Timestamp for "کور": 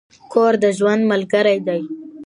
0.33-0.53